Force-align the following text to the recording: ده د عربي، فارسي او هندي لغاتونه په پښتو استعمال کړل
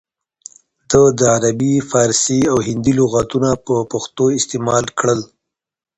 ده 0.91 1.01
د 1.17 1.21
عربي، 1.35 1.73
فارسي 1.89 2.39
او 2.51 2.57
هندي 2.67 2.93
لغاتونه 2.99 3.49
په 3.65 3.75
پښتو 3.91 4.25
استعمال 4.39 4.85
کړل 4.99 5.21